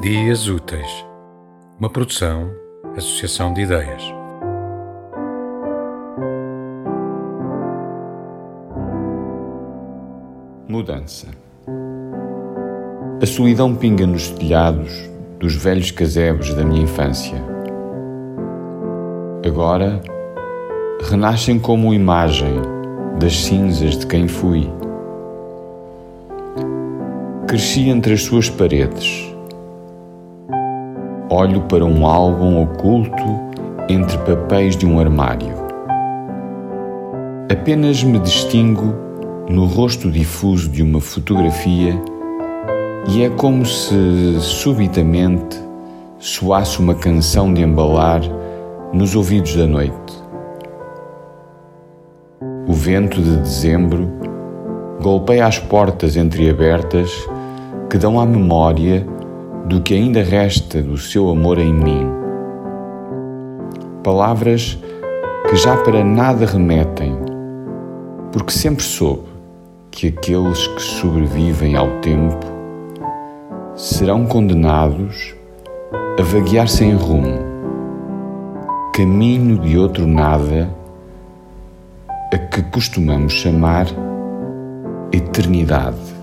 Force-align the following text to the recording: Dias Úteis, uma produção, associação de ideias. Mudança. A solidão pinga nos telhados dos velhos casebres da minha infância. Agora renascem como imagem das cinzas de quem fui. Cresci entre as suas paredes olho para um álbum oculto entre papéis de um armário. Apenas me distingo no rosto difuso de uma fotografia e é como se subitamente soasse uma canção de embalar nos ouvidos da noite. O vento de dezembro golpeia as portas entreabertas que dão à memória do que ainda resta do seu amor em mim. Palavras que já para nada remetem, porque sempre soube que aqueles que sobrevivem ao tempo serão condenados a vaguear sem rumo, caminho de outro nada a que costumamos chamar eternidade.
Dias 0.00 0.48
Úteis, 0.48 1.04
uma 1.78 1.90
produção, 1.90 2.50
associação 2.96 3.52
de 3.52 3.60
ideias. 3.60 4.02
Mudança. 10.66 11.26
A 13.20 13.26
solidão 13.26 13.76
pinga 13.76 14.06
nos 14.06 14.30
telhados 14.30 14.90
dos 15.38 15.54
velhos 15.54 15.90
casebres 15.90 16.54
da 16.54 16.64
minha 16.64 16.84
infância. 16.84 17.36
Agora 19.46 20.00
renascem 21.10 21.58
como 21.58 21.92
imagem 21.92 22.54
das 23.18 23.36
cinzas 23.36 23.98
de 23.98 24.06
quem 24.06 24.26
fui. 24.26 24.66
Cresci 27.46 27.90
entre 27.90 28.14
as 28.14 28.22
suas 28.22 28.48
paredes 28.48 29.29
olho 31.30 31.60
para 31.62 31.84
um 31.84 32.04
álbum 32.04 32.60
oculto 32.62 33.14
entre 33.88 34.18
papéis 34.18 34.76
de 34.76 34.84
um 34.84 34.98
armário. 34.98 35.54
Apenas 37.50 38.02
me 38.02 38.18
distingo 38.18 38.94
no 39.48 39.64
rosto 39.64 40.10
difuso 40.10 40.68
de 40.68 40.82
uma 40.82 41.00
fotografia 41.00 42.00
e 43.08 43.22
é 43.22 43.30
como 43.30 43.64
se 43.64 44.40
subitamente 44.40 45.58
soasse 46.18 46.80
uma 46.80 46.94
canção 46.94 47.52
de 47.54 47.62
embalar 47.62 48.20
nos 48.92 49.14
ouvidos 49.14 49.54
da 49.54 49.66
noite. 49.66 50.20
O 52.66 52.72
vento 52.72 53.22
de 53.22 53.36
dezembro 53.36 54.08
golpeia 55.00 55.46
as 55.46 55.58
portas 55.58 56.16
entreabertas 56.16 57.10
que 57.88 57.98
dão 57.98 58.20
à 58.20 58.26
memória 58.26 59.06
do 59.66 59.80
que 59.80 59.94
ainda 59.94 60.22
resta 60.22 60.82
do 60.82 60.96
seu 60.96 61.30
amor 61.30 61.58
em 61.58 61.72
mim. 61.72 62.06
Palavras 64.02 64.78
que 65.48 65.56
já 65.56 65.76
para 65.76 66.04
nada 66.04 66.46
remetem, 66.46 67.16
porque 68.32 68.52
sempre 68.52 68.82
soube 68.82 69.28
que 69.90 70.08
aqueles 70.08 70.66
que 70.66 70.82
sobrevivem 70.82 71.76
ao 71.76 71.88
tempo 72.00 72.46
serão 73.74 74.26
condenados 74.26 75.34
a 76.18 76.22
vaguear 76.22 76.68
sem 76.68 76.94
rumo, 76.94 77.38
caminho 78.94 79.58
de 79.58 79.76
outro 79.78 80.06
nada 80.06 80.70
a 82.32 82.38
que 82.38 82.62
costumamos 82.64 83.32
chamar 83.32 83.86
eternidade. 85.12 86.19